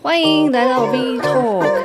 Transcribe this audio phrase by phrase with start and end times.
[0.00, 1.84] 欢迎来到 V Talk。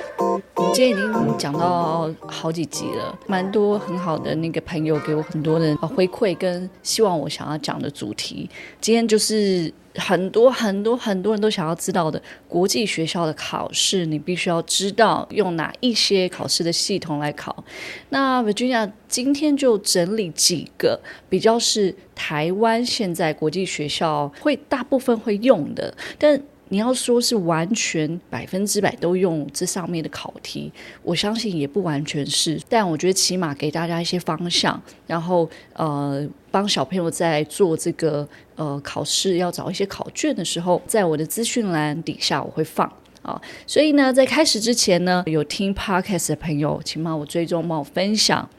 [0.55, 8.49] 我们今天已经讲到好几集了，蛮多很好的那个朋友给我很多的回馈跟希望我想要讲的主题。
[8.79, 17.63] 今天就是很多很多很多人都想要知道的国际学校的考试，你必须要知道用哪一些考试的系统来考。
[18.09, 20.97] 那 Virginia 今天就整理几个
[21.27, 26.41] 比较是台湾现在国际学校会大部分会用的，但。
[26.73, 30.71] 你要说是完全百分之百都用这上面的考题，
[31.03, 32.59] 我相信也不完全是。
[32.67, 43.39] 但我觉得起码给大家一些方向，然后呃，帮小朋友在做这个呃考试要找一些考卷的时候，在我的资讯栏底下我会放啊。
[43.67, 48.49] 所以呢，在开始之前呢，有听 Podcast 的朋友，请帮我追踪，帮我分享；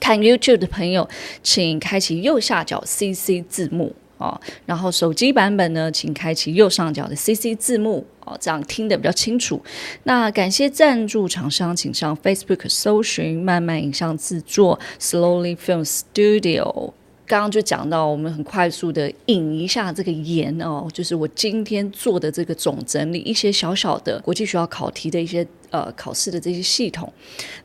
[0.00, 1.08] 看 YouTube 的朋友，
[1.44, 3.94] 请开启右下角 CC 字幕。
[4.18, 9.60] 哦，然后手机版本呢，请开启右上角的 CC 字幕哦，这样听得比较清楚。
[10.04, 16.92] 那感谢赞助厂商，请上 Facebook 搜寻“慢慢影像制作 ”（Slowly Film Studio）。
[17.28, 27.12] 刚刚就讲到，我们很快速的引一下这个言哦，就是我今天做的这个总整理，一些小小的国际学校考题的一些呃考试的这些系统。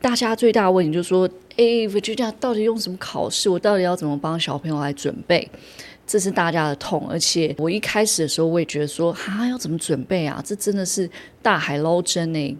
[0.02, 3.48] 大家最大的问题就是说，哎，Virginia 到底用什么考试？
[3.48, 5.48] 我到底要怎么帮小朋友来准备？
[6.06, 10.42] 这是大家的痛，而且我一开始的时候我也觉得说，哈，要怎么准备啊？
[10.46, 11.10] 这真的是
[11.42, 12.58] 大海捞针呢。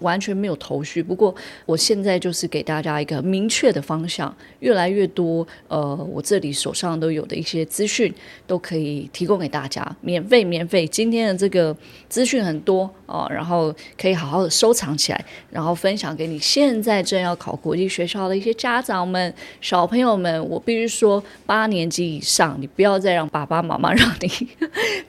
[0.00, 1.00] 完全没有头绪。
[1.00, 1.32] 不过
[1.64, 8.12] 我现在就是给大家一个明确的方向，越来越多呃，我这里手上都有的一些资讯
[8.44, 10.84] 都可以提供给大家，免费免费。
[10.84, 11.76] 今天的这个
[12.08, 20.48] 资讯很多哦、然后可以好好的收藏起来，然后分享给你现在正要考国际学校的一些家长们、小朋友们。
[20.48, 24.48] 我必须说，八年级以上，你不要再让爸爸妈妈 让你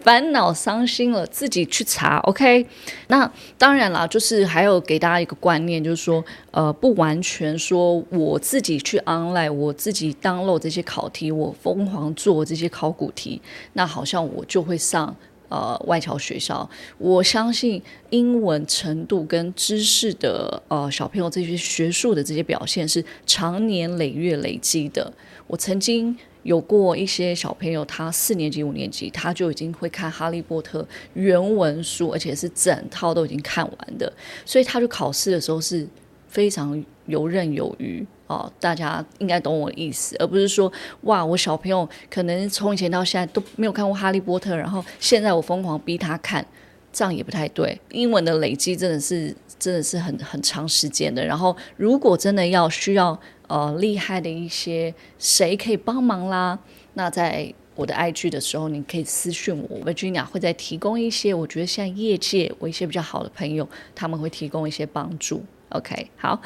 [0.02, 2.18] 烦恼伤心了，自己去查。
[2.24, 2.66] OK，
[3.08, 4.40] 那当然啦，就是。
[4.50, 13.40] 还有给大家一个观念，就是说，呃，不完全说我自己去 online，我自己 download 这些考题，我疯狂做这些考古题，
[13.74, 15.16] 那好像我就会上
[15.50, 16.68] 呃外侨学校。
[16.98, 25.12] 我相信英文程度跟知识的呃小朋友这些学术的这些表现是长年累月累积的。
[25.48, 26.18] 我曾经。
[26.44, 30.82] 有过一些小朋友，他四年级、五年级，他就已经会看《哈利波特》
[31.14, 34.12] 原文书，而且是整套都已经看完的，
[34.46, 35.86] 所以他就考试的时候是
[36.30, 38.50] 非常游刃有余哦。
[38.62, 46.46] 大家应该懂我的意思，而不是说哇，我小朋友可能从以前到现在都没有看过《哈利波特》，然后现在我疯狂逼他看，
[46.94, 47.78] 这样也不太对。
[47.92, 53.20] 英文的累积真的是真的是很很长时间的，然后如果真的要需要。
[53.50, 56.60] 呃，厉害的一些谁可以帮忙啦？
[56.94, 61.34] 那在我的 IG 的时候，你可以私讯我，Virginia 会再提供一些。
[61.34, 65.44] 我觉得现在业界我一些比较好的朋友，他们会提供一些帮助。
[65.70, 66.42] OK，好，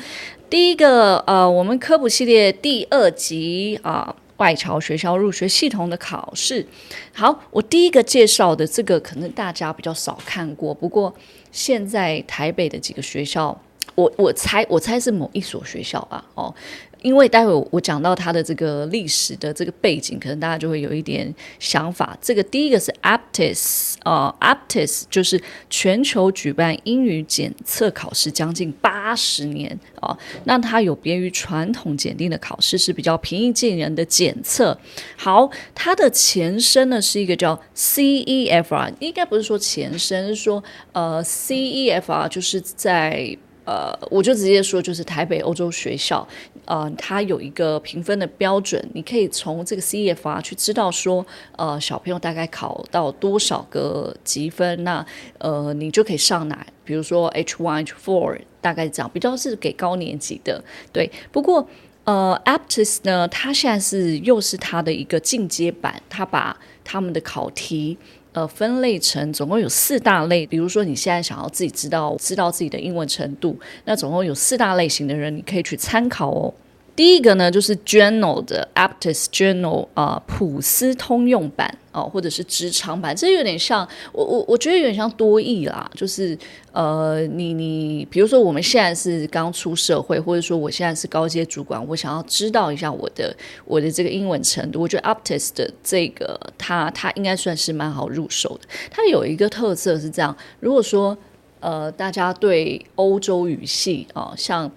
[0.50, 6.66] 第一个呃，我们科普系列第二集啊，外侨学校入学系统的考试。
[7.13, 11.16] 好，我第一个介绍的这个可能大家比较少看过，不过
[11.51, 13.57] 现在台北的几个学校，
[13.95, 16.53] 我我猜我猜是某一所学校吧，哦。
[17.03, 22.18] 因为待会我讲到它的这个历史的这个背景，可能大家就会有一点想法。
[22.19, 34.78] 这个第一个是 APTIS 啊、呃、APTIS 就是全球举办英语检测考试将近八十年啊、那它有别于传统检定的考试，是比较平易近人的检测。
[35.16, 43.38] 好，它的前身呢是一个叫 CEFR，应该不是说前身，是说呃 CEFR 就是在。
[43.66, 46.28] 呃，我就直接说，就是台北欧洲学校，
[46.66, 51.25] 呃，它有一个评分的标准，你可以从这个 CEFR 去知道说，
[51.57, 55.06] 呃，小朋友大概考到多少个级分，那
[55.40, 60.63] 呃，你就可以上哪，比如说 H1、H4，大概这样，比较是给高年级的。
[60.91, 61.68] 对，不过
[62.06, 67.97] 呃，APTIS 呢，它现在是又是它的一个进阶版，它把他们的考题。
[68.34, 70.46] 呃，分类成总共有四大类。
[70.46, 76.53] 比如说，你现在想要自己知道知道自己的英文程度，那总共有四大类型的人，你可以去参考哦。
[76.95, 86.37] 第一个呢，就是 General 的 Aptis General 啊、普斯通用版哦、或者是职场版，这有点像我我我觉得有点像多义啦，就是
[86.72, 93.35] 呃，你你比如说我们现在是刚出社会，或者说我现在是高阶主管，我想要知道一下我的
[93.66, 98.67] 我的这个英文程度，我觉得 Aptis 的这个它它应该算是蛮好入手的。
[98.90, 101.16] 它有一个特色是这样，如果说
[101.59, 104.72] 呃大家对欧洲语系啊、像。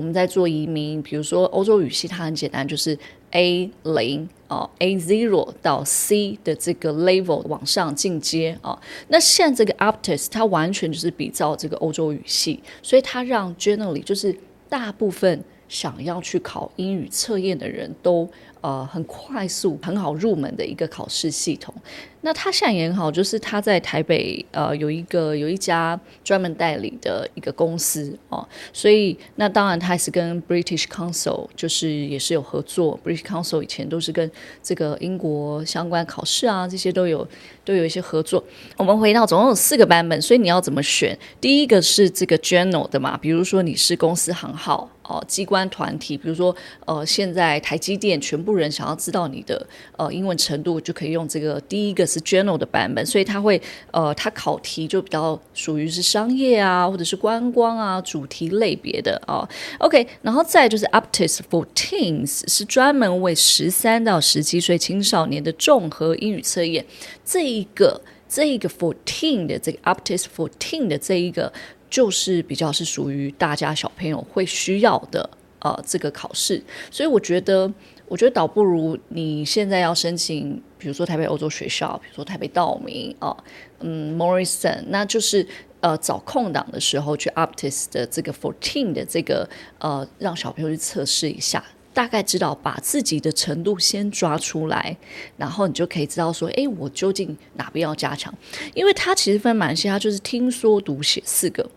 [0.00, 2.98] 我们在做移民，比如说欧洲语系，它很简单，就是
[3.32, 8.80] A 零哦 A zero 到 C 的这个 level 往上进阶啊。
[9.08, 14.34] 那现在这个 Aptus 它完全就是比照这个欧洲语系，所以它让 generally 就是
[14.70, 18.28] 大部分想要去考英语测验的人都。
[18.62, 21.74] 呃，很快速、很好入门的一个考试系统。
[22.20, 33.00] 那他现在也很好，就是他在台北呃有一个有一家专门代理的一个公司哦，所以那当然他也是跟 British Council 就是也是有合作。
[33.02, 34.30] British Council 以前都是跟
[34.62, 37.26] 这个英国相关考试啊这些都有
[37.64, 38.44] 都有一些合作。
[38.76, 41.18] 我们回到总共有四个版本，所以你要怎么选？
[41.40, 44.90] 第一个是这个 General 的嘛，比如说你是公司行号。
[45.10, 46.54] 哦，机关团体，比如说，
[46.86, 49.66] 呃，现在台积电全部人想要知道你的
[49.96, 53.60] 呃英文程度，就可以用这个第一个是 General 的版本，所以它会
[53.90, 59.48] 呃，它考题就比较属于是商业啊，或者是观光啊主题类别的啊。
[59.80, 66.86] OK，然后再就是 Aptus for Teens 是专门为十三到十七岁青少年的综合英语测验，
[67.24, 71.52] 这一个这一个 fourteen 的这个 Aptus fourteen 的这一个。
[71.90, 75.28] 就是比较是属于大家小朋友会需要的
[75.58, 77.70] 呃这个考试，所以我觉得，
[78.06, 83.36] 我觉得倒不如你现在要申请，比如说台北欧洲学校，比如说台北道明啊，
[83.80, 85.46] 嗯，Morrison，那就是
[85.80, 89.48] 呃找空档的时候去 APTIS 的这个 fourteen 的这个
[89.78, 91.62] 呃让小朋友去测试一下。
[91.92, 94.96] 大概知道把自己的程度先抓出来，
[95.36, 98.32] 然后你就可以知道说，诶，我究竟哪边要加强？
[98.74, 101.68] 因为它其实分蛮细，它就是听说读写四个。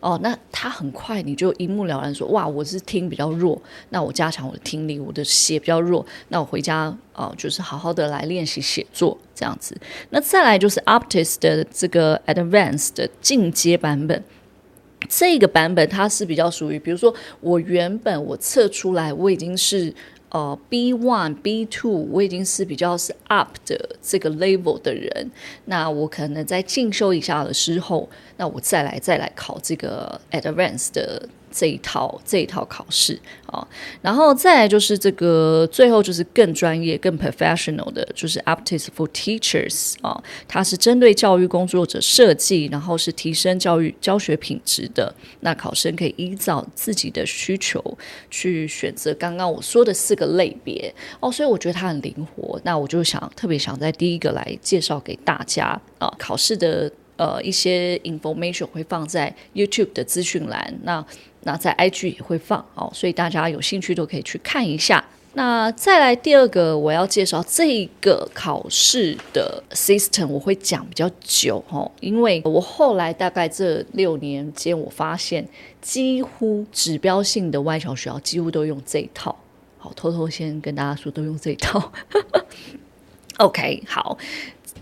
[0.00, 3.60] 哦，那它很快你就一目了然说，哇，我是听比较弱，
[3.90, 9.76] 那我加强我的听力；我的写比较弱，那我回家啊、就是好好的来练习写作这样子。
[10.10, 14.22] 那再来就是 Aptus 的这个 Advanced 的进阶版本。
[15.08, 19.92] 这个版本它是比较属于，比如说我原本我测出来我已经是
[20.30, 25.30] 呃 B one B two，我已经是比较是 up 的这个 level 的人，
[25.66, 31.28] 那我可能在进修一下的时候，那我再来再来考这个 advanced 的。
[31.50, 33.66] 这一套这一套考试啊，
[34.00, 45.12] 然后再来就是这个，最后就是更专业、更 professional 的，就是 Aptus for Teachers 啊，它是针对教育工作者设计，然后是提升教育教学品质的。
[45.40, 47.82] 那考生可以依照自己的需求
[48.30, 52.60] 去选择刚刚我说的四个类别哦，所以我觉得它很灵活。
[52.62, 61.04] 那我就想特别想在第一个来介绍给大家啊，考试的呃一些 information 会放在 YouTube 的资讯栏那。
[61.42, 65.04] 那在 IG 也会放哦，所以大家有兴趣都可以去看一下。
[65.34, 75.48] 那再来第二个，我要介绍这个考试的 system，我会讲比较久哦，因为我后来大概这六年间，我发现
[75.80, 79.36] 几乎指标性的外侨学校几乎都用这一套。
[79.78, 81.92] 好，偷偷先跟大家说，都用这一套。
[83.38, 84.18] OK，好。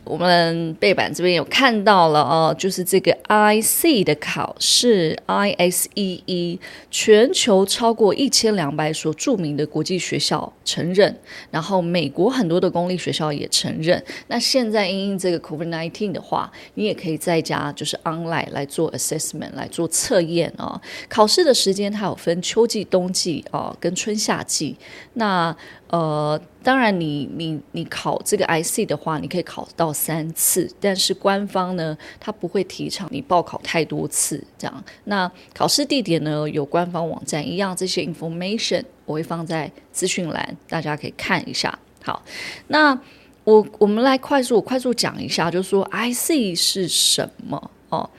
[0.09, 6.59] 我们背板这边有看到了哦，就是这个 I C 的考试，ISEE
[6.91, 11.15] 全球超过一千两百所著名的国际学校承认，
[11.51, 14.03] 然后美国很多的公立学校也承认。
[14.29, 20.81] 那现在因应这个 COVID-19 的话，你也可以在家就是 online 来做 assessment 来做测验啊。
[21.09, 24.75] 考试的时间它有分秋季、冬季啊，跟春夏季。
[25.15, 25.55] 那
[25.89, 34.85] 呃，当然你，你你考这个 IC 的话，你可以考到三次，但是官方呢，他不会提倡你报考太多次这样。
[35.05, 41.79] 那考试地点呢，有官方网站一样，这些 information 我会放在资讯栏，大家可以看一下。
[42.03, 42.23] 好，
[42.67, 42.99] 那
[43.45, 48.11] 我我们来快速快速讲一下，就是说 IC 是什么哦？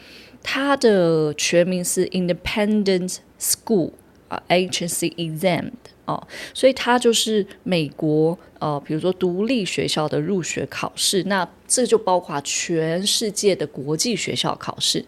[0.42, 3.92] 它的全名是 Independent School
[4.30, 5.72] 啊，Agency Exam。
[6.06, 15.06] 哦，所以它就是美国呃，比如说独立学校的入学考试，那这就包括全世界的国际学校考试。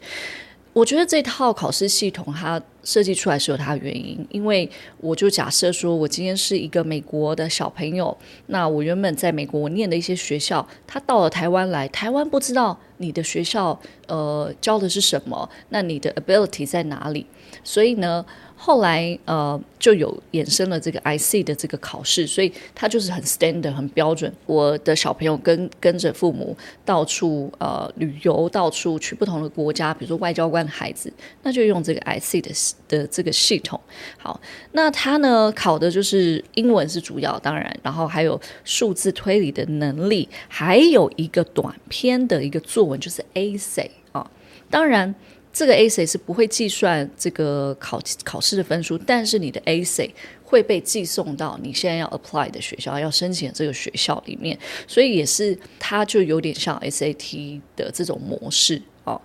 [0.74, 17.26] 我觉得这套考试系统它设计出来是有它的原因，因为我就假设说我今天是一个美国的小朋友，那我原本在美国我念的一些学校，他到了台湾来，台湾不知道你的学校呃教的是什么，那你的 ability 在哪里？
[17.66, 18.26] 所以呢，
[18.64, 24.32] 后来呃就有衍生了这个 IC 的这个考试，所以它就是很 standard 很标准。
[24.46, 32.52] 我的小朋友跟跟着父母到处呃旅游，到处去不同的国家，比如说外交官的孩子，那就用这个 IC 的
[32.88, 33.82] 的这个系统。
[34.20, 34.40] 好，
[34.74, 44.30] 那它呢考的就是英文是主要，当然，然后还有数字推理的能力，还有一个短篇的一个作文，就是 essay 啊。
[44.70, 45.16] 当然。
[45.54, 59.20] 这个 A C 是不会计算这个考考试的分数，但是你的 A C 会被寄送到你现在要 apply 的学校，要申请的这个学校里面，所以也是它就有点像 SAT 的这种模式哦。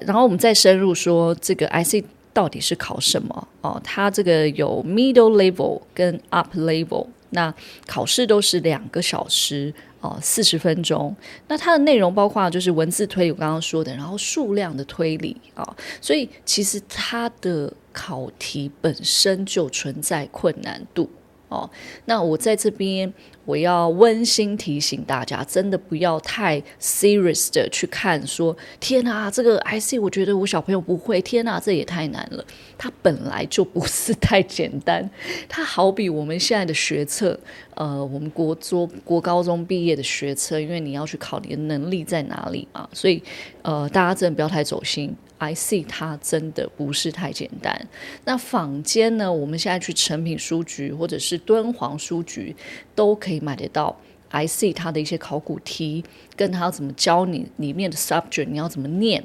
[0.00, 3.80] 然后我们再深入说，这个 I C 到底是考什么哦？
[3.84, 7.54] 它这个有 middle level 跟 up level，那
[7.86, 9.72] 考试都是两个小时。
[10.00, 11.14] 哦，四十分钟。
[11.48, 15.76] 那它的内容包括就是文字推理，我刚刚说的，然后数量的推理啊、哦。
[16.00, 21.08] 所以其实它的考题本身就存在困难度
[21.48, 21.68] 哦。
[22.04, 23.12] 那我在这边。
[23.48, 32.44] 我要温馨提醒大家，真的不要太 serious 的去看说，天哪，这个 essay 我觉得我小朋友不会，天哪，这也太难了。
[32.76, 35.08] 它本来就不是太简单，
[35.48, 37.40] 它好比我们现在的学测，
[37.74, 43.22] 呃，我们国中、国高中毕业的学测，因为你要去考你的能力在哪里嘛，所以
[43.62, 45.16] 呃，大家真的不要太走心。
[45.40, 47.86] I see，它真的不是太简单。
[48.24, 52.56] 那坊间呢，我们现在去诚品书局或者是敦煌书局
[52.96, 53.96] 都可以买得到。
[54.30, 56.04] I see 它的一些考古题，
[56.36, 59.24] 跟它怎么教你里面的 subject，你要怎么念，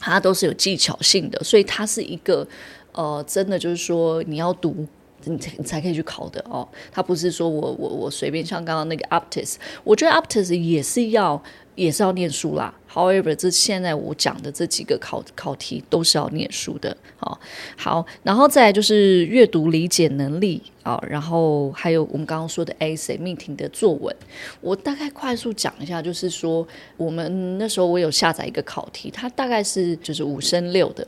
[0.00, 1.42] 它都是有技巧性的。
[1.44, 2.46] 所以它是一个
[2.92, 4.86] 呃，真的就是说你要读，
[5.26, 6.66] 你才你才可以去考的哦。
[6.90, 11.42] 它不是说我我我随便像刚刚那个 APTIS，我觉得 APTIS 也是要。
[11.76, 12.74] 也是要念书啦。
[12.90, 16.96] However，这现在我讲的这几个考考题都是要念书的。
[17.18, 17.38] 好，
[17.76, 24.16] 好，然后再来就是阅读理解能力啊，然后还有我们刚刚说的 essay 命题的作文。
[24.62, 26.66] 我大概快速讲一下，就是说
[26.96, 31.06] 我们那时候我有下载一个考题，它大概是就是五升六的。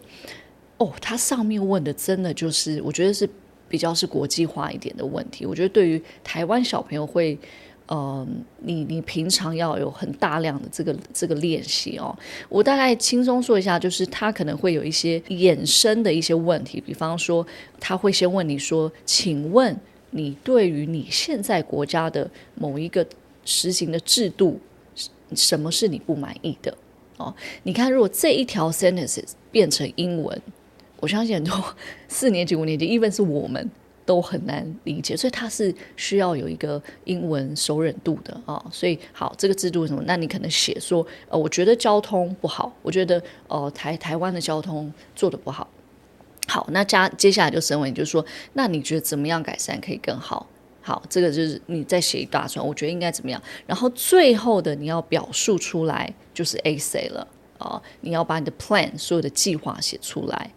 [0.76, 3.26] 哦，它上面问的真的就是我觉得是
[3.68, 5.44] 比较是国际化一点的问题。
[5.44, 7.38] 我觉得对于台湾小朋友会。
[7.90, 12.14] 呃，你你平常要有很大量的这个这个练习哦。
[12.50, 17.46] 我大概轻松说一下，就是他可能会有一些衍生的一些问题，比方说
[17.80, 19.74] 他会先问你说：“请问
[20.10, 23.06] 你对于你现在国家的某一个
[23.46, 24.60] 实行的制度，
[25.34, 26.76] 什么是你不满意的？”
[27.16, 30.38] 哦，你看，如果这一条 sentences 变成英文，
[31.00, 31.76] 我相信很多
[32.08, 33.70] 四年级、五年级，even 是我们。
[34.08, 38.64] 都很难理解，所以它是需要有一个英文熟稔度的啊、哦。
[38.72, 40.02] 所以好，这个制度什么？
[40.06, 45.68] 那你可能写说，呃，我觉得交通不好，我觉得呃台台湾的交通做得不好。
[46.46, 48.24] 好，那加接下来就升为，就是说，
[48.54, 50.46] 那你觉得怎么样改善可以更好？
[50.80, 53.38] 好，这个就是你再写一大串，我觉得应该怎么样？
[53.66, 57.28] 然后最后的你要表述出来，就是 A C 了
[57.58, 60.50] 啊、你要把你的 plan 所有的计划写出来。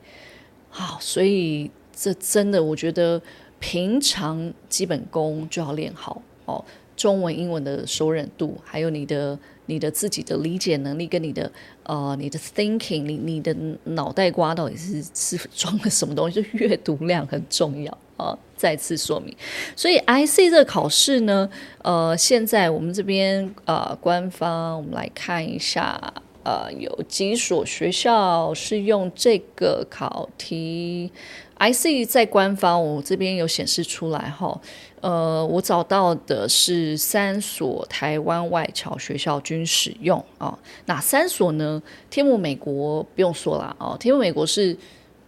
[0.71, 3.21] 好，所以这真的我觉得。
[3.63, 6.65] 平常基本功就要练好哦，
[6.97, 9.37] 中文、英文的熟稔度，还有你的、
[9.67, 11.51] 你的自己的理解能力，跟你的
[11.83, 16.41] 呃、你的 thinking，你你的脑袋瓜到底是是装了什么东西？
[16.41, 19.31] 就阅读量很重要啊、再次说明，
[19.75, 21.47] 所以 IC 这个考试呢，
[21.83, 26.11] 呃，现在我们这边呃，官方我们来看一下，
[26.43, 31.11] 呃，有几所学校是用这个考题。
[31.59, 34.59] ？IC 在官方，我这边有显示出来哈。
[35.01, 41.81] 呃，我找到的是三所台湾外侨学校均使用啊、哪三所呢？
[42.09, 43.95] 天母美国不用说了哦。
[43.99, 44.75] 天母美国是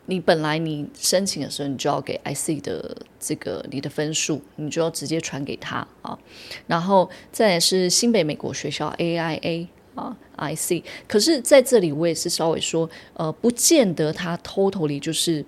[0.08, 6.18] 你本来你申请的时候，你就要给 IC 的这个你的分数，你就要直接传给他啊、
[6.68, 10.84] 然后再是新北美国学校 AIA 啊，I see。
[11.08, 15.46] 可是在这里我也是稍微说，呃，不见得他 totally 就是。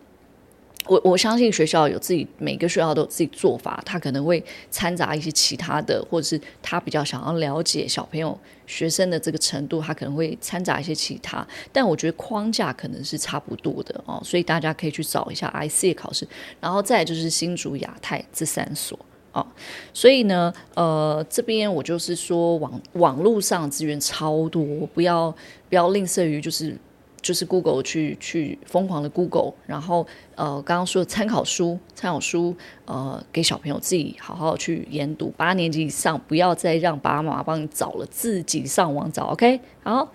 [0.88, 11.44] 我我相信学校有自己，每个学校都有自己做法，他可能会掺杂一些其他的，或者是他比较想要了解小朋友学生的这个程度，他可能会掺杂一些其他。
[11.72, 16.28] 但我觉得框架可能是差不多的哦，所以大家可以去找一下 IC 考试，
[16.62, 19.00] 然后再就是新竹亚太这三所
[19.36, 19.46] 哦。
[19.94, 24.64] 所以呢，呃，这边我就是说网网络上资源超多，
[24.94, 25.30] 不要
[25.70, 26.76] 不要吝啬于就是。
[27.22, 39.60] 就是 Google 去去疯狂的 Google，然后呃刚刚说的参考书，参考书呃给小朋友自己好好去研读，八年级以上不要再让爸爸妈妈帮你找了，自己上网找，OK？
[39.82, 40.12] 好，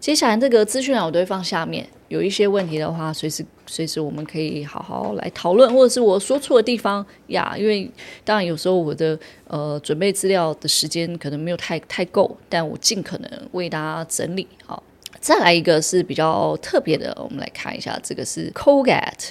[0.00, 7.88] 接下来这个资讯栏我都会放下面，有一些问题的话，随时随时我们可以好好来讨论，或者是我说错的地方呀，因为
[8.24, 14.82] 当然有时候我的呃准备资料的时间可能没有太太够，但我尽可能为大家整理好。
[15.20, 19.30] 再来一个是比较特别的，我们来看一下，这个是 COGAT，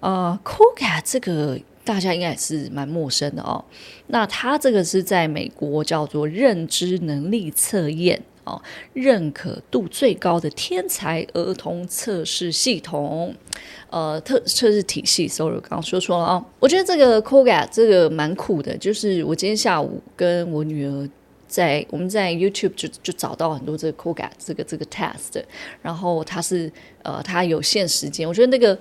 [0.00, 3.64] 呃，COGAT 这个大家应该也是蛮陌生的哦。
[4.08, 8.20] 那它这个是在美国叫做认知能力测验
[8.92, 13.34] 认可度最高的天才儿童测试系统，
[13.90, 15.26] 呃，特测试体系。
[15.26, 16.46] Sorry，刚刚说错了啊。
[16.60, 21.08] 我觉得这个 COGA 这个蛮酷的，就是我今天下午跟我女儿
[21.46, 25.42] 在我们在 YouTube 就就找到很多这个 COGA 这个这个 test，
[25.82, 26.70] 然后它是
[27.02, 28.78] 呃它有限时间，我觉得那个。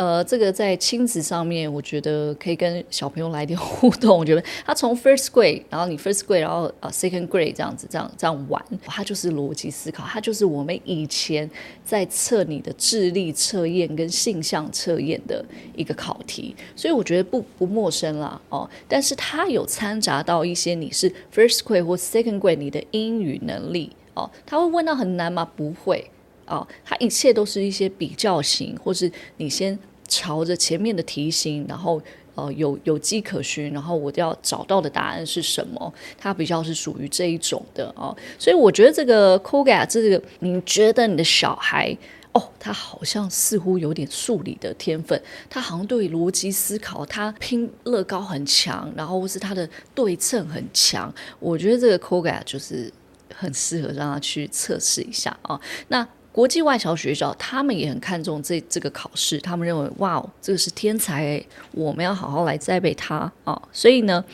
[0.00, 4.18] 呃，这个在亲子上面，我觉得可以跟小朋友来点 互动。
[4.18, 11.50] 我觉得他从 first grade，然后你 first grade，然后啊 second grade 这样子，这样这样玩，他就是逻辑思考，他就是我们以前
[11.84, 15.44] 在测你的智力测验跟性向测验的
[15.76, 18.66] 一个考题，所以我觉得不不陌生啦哦。
[18.88, 25.46] 但是他有掺杂到一些你是 first grade 或 second grade 你的英语能力哦，他会问到很难吗？
[25.54, 26.10] 不会
[26.46, 29.78] 哦，他一切都是一些比较型，或是你先。
[30.10, 32.02] 朝着前面的题型，然后
[32.34, 35.94] 呃有有迹可循，然后我要找到的答案是什么？
[36.18, 41.96] 它比较是属于这一种的、哦，所以我觉得这个 c o g a 这个，你觉得你的小孩
[42.32, 52.92] 哦，他好像似乎有点数理的天分，他好像对逻辑思考，他拼乐高很强，然后是他的对称很强，我觉得这个 c o g a 就是
[53.34, 56.06] 很适合让他去测试一下啊、那。
[56.40, 61.38] 国际外侨学校，他们也很看重这这个考试，他们认为，哇，这个是天才，
[61.72, 64.24] 我们要好好来栽培他啊、所以呢，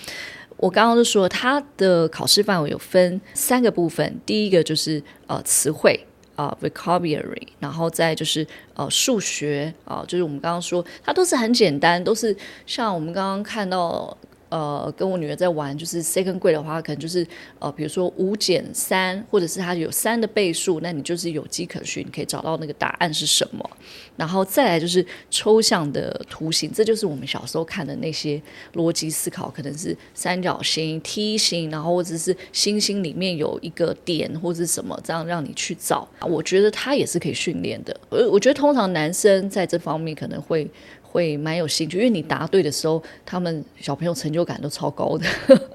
[0.56, 5.98] 我刚刚就说，他的考试范围有分三个部分，第一个就是呃词汇
[6.36, 12.36] 啊、vocabulary，然后再就是呃数学啊、就是我们刚刚说，它都是很简单，都是
[12.66, 14.16] 像我们刚刚看到。
[14.56, 17.26] 呃，跟我女儿在玩，就是 second grade 的话，可能就是
[17.58, 23.70] 呃，比如说五减三，或者是它有三的倍数，那你就是有迹可循，你可以找到那个答案是什么。
[24.16, 28.40] 然后再来就是抽象的图形，这就是我们小时候看的那些
[28.72, 36.08] 逻辑思考，可能是三角形、梯形，然后或者是星星里面有一个点或者是什么，这样让你去找。
[36.22, 37.94] 我觉得它也是可以训练的。
[38.08, 40.66] 呃，我觉得通常男生在这方面可能会。
[41.10, 45.26] 会蛮有兴趣，因为你答对的时候，他们小朋友成就感都超高的。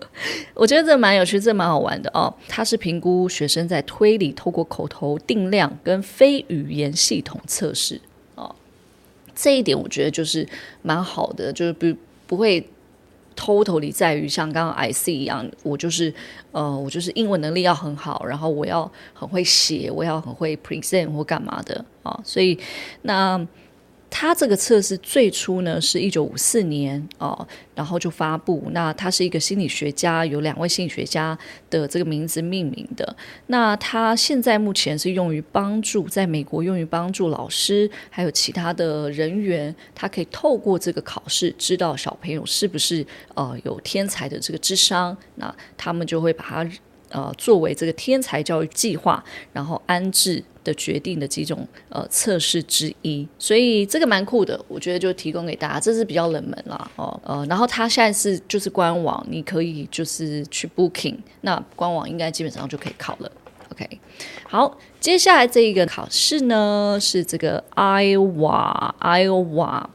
[0.53, 2.33] 我觉得这蛮有趣，这蛮好玩的哦。
[2.47, 7.99] 它是评估学生在推理、透过口头定量跟非语言系统测试
[8.35, 8.53] 哦。
[9.33, 10.47] 这一点我觉得就是
[10.81, 11.95] 蛮好的，就是不
[12.27, 12.63] 不会
[13.35, 16.13] totally 在于像刚刚 IC 一样，我就是
[16.51, 22.21] 呃，我就是英文能力要很好，然后我要很会写，我要很会 present 或干嘛的啊、哦。
[22.23, 22.59] 所以
[23.01, 23.47] 那。
[24.13, 28.61] 他这个测试最初呢是一九五四年哦，然后就发布。
[28.71, 31.35] 那他是一个心理学家，有两位心理学家
[31.69, 33.15] 的这个名字命名的。
[33.47, 45.17] 那他现在目前是用于帮助，在美国用于帮助老师还有其他的人员，他可以透过这个考试知道小朋友是不是呃有天才的这个智商。
[45.35, 46.69] 那他们就会把它
[47.09, 50.43] 呃作为这个天才教育计划，然后安置。
[50.63, 63.31] 的决定的几种呃测试之一，所以这个蛮酷的，我觉得就提供给大家，这是比较冷门啦哦呃，然后它现在是就是官网，你可以就是去 booking，那官网应该基本上就可以考了。
[63.71, 63.87] OK，
[64.47, 69.85] 好，接下来这一个考试呢是这个 Iowa Iowa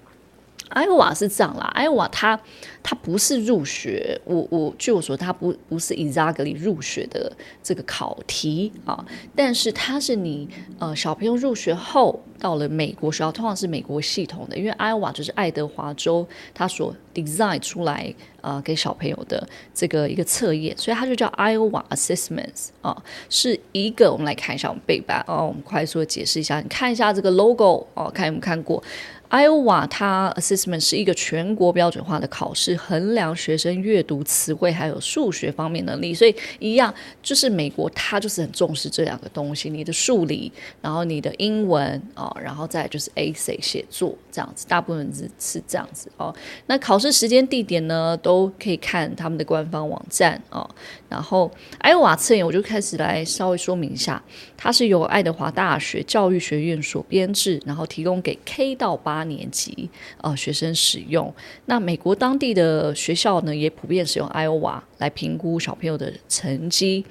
[0.71, 2.41] Iowa 是这样啦，Iowa 它。
[2.89, 19.45] 它不是入学，我我据我所，它不不是 exactly 入学的这个考题啊，但是它是你呃小朋友入学后到了美国学校，通常是美国系统的，因为 Iowa 就是爱德华州，它所 design 出来呃给小朋友的
[19.75, 22.97] 这个一个测验，所以它就叫 Iowa Assessments 啊，
[23.29, 28.81] 是一个我们来看一下我们背板啊，我们快速的解释一下，你看一下这个 logo 哦，看有没有看过。
[29.31, 32.77] Iowa 它 Assessment 是一个全国标准化的考试。
[32.77, 46.35] 衡量学生阅读词汇还有数学方面能力，所以一样就是美国，它就是很重视这两个东西，你的数理，然后你的英文啊、然后再就是 essay 写作这样子，大部分是是这样子哦。
[46.67, 50.69] 那考试时间地点呢，都可以看他们的官方网站哦。
[51.09, 54.23] 然后爱荷华测验，我就开始来稍微说明一下，
[54.57, 59.89] 它是由爱德华大学教育学院所编制，然后提供给 K 到八年级
[60.21, 61.33] 呃学生使用。
[61.65, 62.95] 那美国当地的。
[63.07, 67.05] 学校呢，也普遍使用艾欧瓦来评估小朋友的成绩。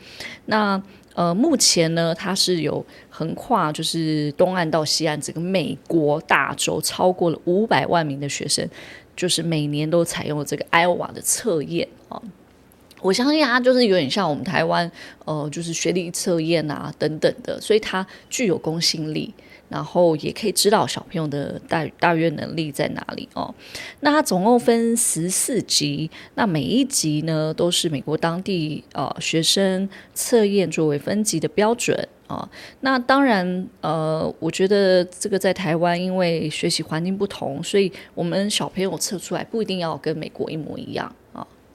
[0.48, 0.82] 那
[1.14, 8.68] 呃，目前呢，它是有横跨就是东岸到西岸整个美国大洲，超过了五百万名的学生，
[9.16, 12.22] 就是每年都采用这个艾欧瓦的测验啊。
[13.06, 14.92] 我相信它就是有点像我们台湾，
[15.26, 19.32] 呃，就是学历测验啊等等的，所以它具有公信力，
[19.70, 23.54] 然后也可以知道小朋友的大大约能力在哪里哦。
[24.00, 32.50] 那它总共分十四级，那每一级呢都是美国当地呃学生测验作为分级的标准啊、哦。
[32.80, 41.16] 那当然，呃，我觉得这个在台湾因为学习环境不同，所以我们小朋友测出来不一定要跟美国一模一样。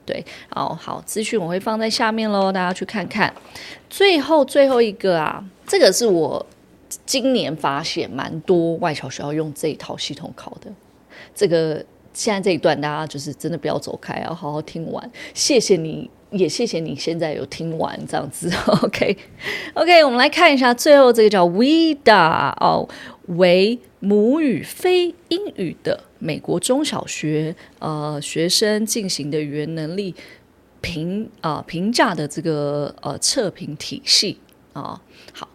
[0.05, 3.33] 对，哦，好，资讯我会放在下面喽，大家去看看。
[3.89, 6.45] 最后最后一个啊，这个是我
[7.05, 10.71] 今年发现蛮多外侨学校用这一套系统考的。
[11.35, 11.83] 这个
[12.13, 15.11] 现在这一段大家就是真的不要走开，要好好听完。
[15.33, 18.51] 谢谢你，也谢谢你现在有听完这样子。
[18.83, 22.87] OK，OK，、我们来看一下最后这个叫 WIDA 哦，
[23.27, 26.03] 为母语非英语的。
[26.23, 30.13] 美国中小学呃学生进行的语言能力
[30.81, 34.37] 评啊、评价的这个呃测评体系
[34.73, 35.01] 啊、
[35.33, 35.49] 好，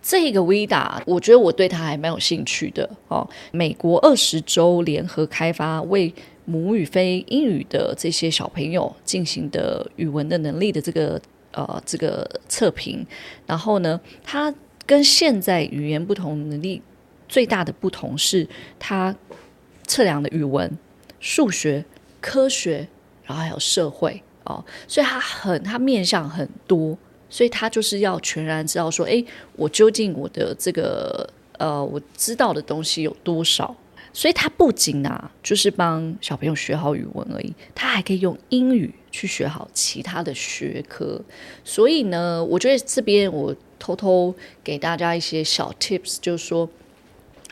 [0.00, 3.28] 这个 Vida，我觉得我对它还蛮有兴趣的哦。
[3.50, 6.14] 美国二十州联合开发为
[6.46, 11.20] 母语非英语的这些小朋友进行的语文的能力的这个
[11.52, 13.06] 呃这个测评，
[13.46, 14.54] 然后呢，它
[14.86, 16.80] 跟现在语言不同能力
[17.32, 18.46] 最大的不同是
[18.78, 19.14] 它。
[19.84, 20.78] 测量的语文、
[21.18, 21.84] 数学、
[22.20, 22.86] 科学，
[23.24, 26.96] 然后还有社会哦，所以它很，它面向很多，
[27.28, 29.22] 所以它就是要全然知道说，诶，
[29.56, 33.76] 我究竟我的这个呃，我知道的东西有多少？
[34.14, 41.20] 所以它不仅啊，就是帮小朋友学好语文而已，它还可以用英语去学好其他的学科。
[41.64, 46.70] 所以呢，我觉得这边我偷偷给大家一些小 tips，就是说。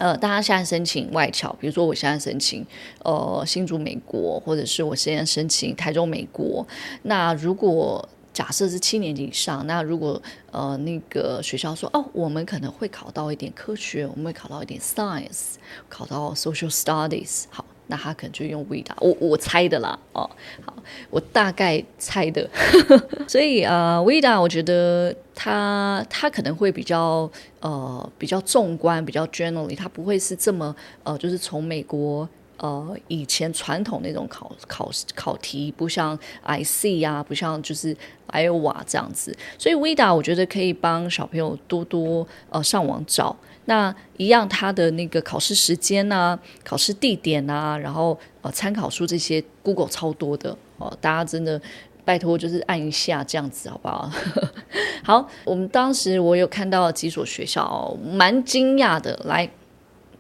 [0.01, 2.67] 呃，大家现在申请外侨，比如说我现在申请
[3.05, 6.67] 呃新竹美国，或者是我现在申请台中美国。
[7.03, 10.21] 那如果假设是七年级以上，那如果
[10.53, 15.57] 呃那个学校说哦，我们可能会考到一点科学，我们会考到一点 science，
[15.91, 17.63] 考到 social studies，好。
[17.91, 20.31] 那他可能就用 WIDA，我我猜的啦，哦，
[20.65, 20.73] 好，
[21.11, 22.49] 我大概猜的，
[23.29, 27.29] 所以呃，WIDA 我觉得他他可能会比较
[27.61, 32.27] 呃比较纵观，比较 generally，他不会是这么呃就是从美国
[32.59, 37.97] 呃以前传统那种考考考题，不像 IC 啊，不像就是
[38.29, 43.37] Iowa 这样子，所以 WIDA 我觉得可以帮小朋友多多呃上网找。
[43.71, 51.61] 那一样，他的那个考试时间呐、考试地点呐、然后呃参考书这些，Google 超多的哦，大家真的
[52.05, 54.11] 拜托就是按一下这样子好不好？
[55.05, 59.49] 好，我们当时我有看到几所学校、哦，蛮惊讶的，来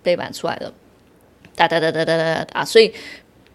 [0.00, 0.72] 背板出来了，
[1.56, 2.92] 哒哒哒哒哒哒哒，所以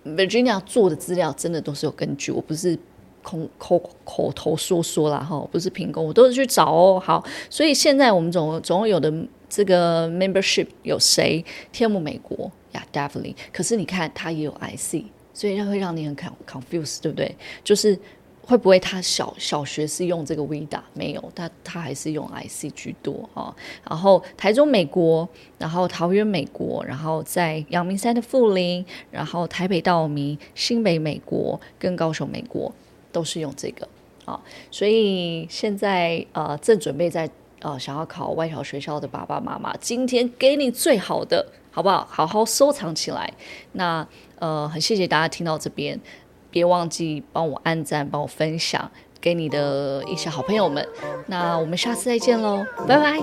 [0.05, 2.77] Virginia 做的资料真的都是有根据，我不是。
[3.25, 7.01] 口口口头说说啦，哈，不是凭空，我都是去找哦。
[7.03, 9.11] 好，所以现在我们总总有的
[9.55, 13.33] 这个 membership 有谁？TM 美国呀、yeah，definitely。
[13.53, 16.13] 可是你看，它也有 IC，所以它会让你很
[16.45, 17.33] confuse，对不对？
[17.63, 17.97] 就是
[18.41, 21.31] 会不会他小小学是用这个 Vida 没有？
[21.33, 23.55] 他他还是用 IC 居多哈。
[23.87, 32.69] 然后台中美国，然后桃园美国，然后在阳明山的富林，然后台北道明、新北美国跟高雄美国。
[33.11, 33.87] 都是用这个
[34.25, 34.37] 啊，
[34.69, 37.29] 所以现在呃正准备在
[37.65, 42.07] 呃想要考外侨学校的爸爸妈妈，今天给你最好的，好不好？
[42.07, 43.33] 好好收藏起来。
[43.71, 45.99] 那呃很谢谢大家听到这边，
[46.51, 50.87] 别忘记帮我按赞，帮我分享给你的一些好朋友们。
[51.25, 53.19] 那我们下次再见喽，拜拜。